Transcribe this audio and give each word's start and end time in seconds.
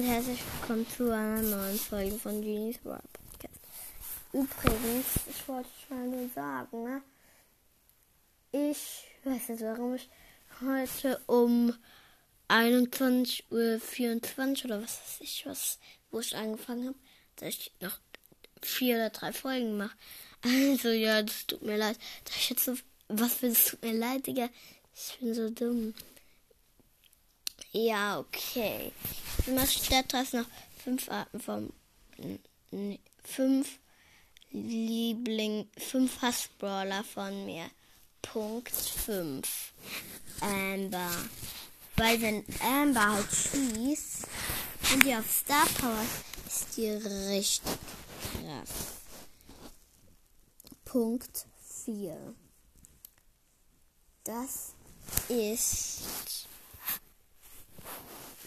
und 0.00 0.06
herzlich 0.06 0.40
willkommen 0.60 0.88
zu 0.88 1.12
einer 1.12 1.42
neuen 1.42 1.78
Folge 1.78 2.16
von 2.16 2.40
Genies 2.40 2.82
World 2.84 3.02
Podcast. 3.12 3.60
Übrigens, 4.32 5.06
ich 5.28 5.46
wollte 5.46 5.68
schon 5.86 6.10
nur 6.10 6.26
sagen, 6.34 6.84
ne? 6.84 7.02
ich 8.50 9.04
weiß 9.24 9.50
nicht, 9.50 9.62
warum 9.62 9.96
ich 9.96 10.08
heute 10.62 11.20
um 11.26 11.74
21.24 12.48 13.50
Uhr 13.50 14.64
oder 14.64 14.82
was 14.82 15.00
weiß 15.00 15.18
ich, 15.20 15.44
was, 15.44 15.78
wo 16.10 16.20
ich 16.20 16.34
angefangen 16.34 16.86
habe, 16.86 16.98
dass 17.36 17.48
ich 17.50 17.72
noch 17.80 17.98
vier 18.62 18.96
oder 18.96 19.10
drei 19.10 19.34
Folgen 19.34 19.76
mache. 19.76 19.96
Also 20.42 20.88
ja, 20.88 21.20
das 21.22 21.46
tut 21.46 21.60
mir 21.60 21.76
leid. 21.76 21.98
Dass 22.24 22.36
ich 22.36 22.48
jetzt 22.48 22.64
so, 22.64 22.74
was 23.08 23.34
für 23.34 23.50
das 23.50 23.66
tut 23.66 23.82
mir 23.82 23.92
leid, 23.92 24.26
Digga. 24.26 24.48
Ich 24.94 25.18
bin 25.18 25.34
so 25.34 25.50
dumm. 25.50 25.92
Ja, 27.72 28.18
okay. 28.18 28.92
Machst 29.46 29.86
statt 29.86 30.12
noch 30.32 30.46
fünf 30.82 31.08
Arten 31.08 31.40
vom. 31.40 31.72
Fünf 33.22 33.78
Liebling. 34.50 35.68
Fünf 35.78 36.20
Hassbrawler 36.20 37.04
von 37.04 37.46
mir. 37.46 37.70
Punkt 38.22 38.70
5. 38.74 39.72
Amber. 40.40 41.10
Weil 41.96 42.20
wenn 42.20 42.44
Amber 42.60 43.12
halt 43.12 43.28
schießt 43.30 44.26
und 44.92 45.04
die 45.04 45.14
auf 45.14 45.30
Star 45.30 45.66
Power 45.78 46.04
ist 46.46 46.76
die 46.76 46.88
richtig 46.88 47.78
krass. 48.32 49.00
Punkt 50.84 51.46
4. 51.84 52.34
Das 54.24 54.74
ist 55.28 56.02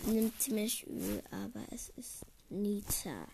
nimmt 0.07 0.41
ziemlich 0.41 0.85
übel, 0.87 1.23
aber 1.31 1.65
es 1.71 1.89
ist 1.97 2.25
Nita. 2.49 3.27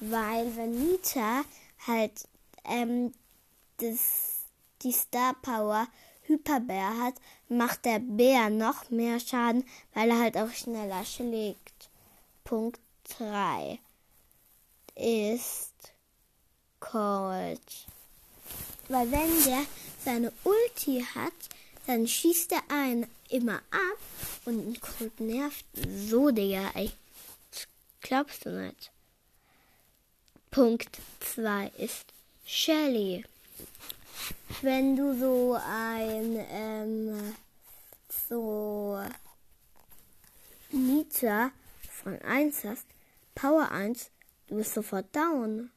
Weil 0.00 0.56
wenn 0.56 0.72
Nita 0.72 1.44
halt 1.86 2.28
ähm, 2.64 3.12
das, 3.78 4.44
die 4.82 4.92
Star 4.92 5.34
Power 5.42 5.86
Hyperbär 6.22 6.98
hat, 6.98 7.14
macht 7.48 7.84
der 7.84 7.98
Bär 7.98 8.50
noch 8.50 8.90
mehr 8.90 9.20
Schaden, 9.20 9.64
weil 9.92 10.10
er 10.10 10.20
halt 10.20 10.36
auch 10.36 10.50
schneller 10.50 11.04
schlägt. 11.04 11.90
Punkt 12.44 12.80
3 13.18 13.78
ist 14.94 15.72
Cold. 16.80 17.60
Weil 18.88 19.10
wenn 19.10 19.44
der 19.44 19.64
seine 20.04 20.32
Ulti 20.44 21.04
hat, 21.14 21.32
dann 21.86 22.06
schießt 22.06 22.52
er 22.52 22.62
einen 22.68 23.06
immer 23.28 23.56
ab 23.70 23.98
und 24.44 24.66
ein 24.66 24.80
Cold 24.80 25.20
nervt 25.20 25.64
so, 26.08 26.30
Digga, 26.30 26.70
ey. 26.74 26.90
Glaubst 28.00 28.44
du 28.44 28.50
nicht. 28.50 28.90
Punkt 30.50 30.98
2 31.20 31.72
ist 31.78 32.12
Shelly. 32.44 33.24
Wenn 34.62 34.96
du 34.96 35.18
so 35.18 35.58
ein, 35.66 36.36
ähm, 36.50 37.34
so 38.28 39.02
Nita 40.70 41.50
von 42.02 42.20
1 42.22 42.64
hast, 42.64 42.86
Power 43.34 43.70
1, 43.70 44.10
du 44.46 44.56
bist 44.56 44.74
sofort 44.74 45.14
down. 45.14 45.70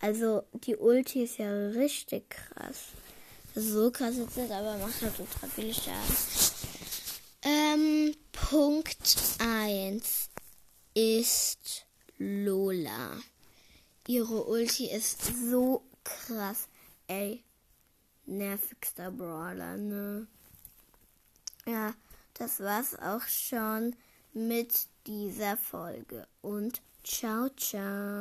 Also 0.00 0.44
die 0.52 0.76
Ulti 0.76 1.24
ist 1.24 1.38
ja 1.38 1.50
richtig 1.50 2.28
krass 2.30 2.88
so 3.54 3.90
krass 3.90 4.16
jetzt 4.16 4.36
nicht, 4.36 4.50
aber 4.50 4.76
macht 4.78 5.00
halt 5.02 5.18
ultra 5.18 5.46
viel 5.46 5.72
Schaden. 5.72 6.16
Ähm, 7.42 8.14
Punkt 8.32 9.16
1 9.38 10.30
ist 10.94 11.84
Lola. 12.18 13.18
Ihre 14.06 14.44
Ulti 14.44 14.90
ist 14.90 15.22
so 15.50 15.82
krass. 16.04 16.68
Ey, 17.06 17.42
nervigster 18.26 19.10
Brawler, 19.10 19.76
ne? 19.76 20.26
Ja, 21.66 21.94
das 22.34 22.60
war's 22.60 22.98
auch 22.98 23.26
schon 23.26 23.94
mit 24.32 24.74
dieser 25.06 25.56
Folge. 25.56 26.26
Und 26.42 26.80
ciao, 27.02 27.48
ciao. 27.50 28.14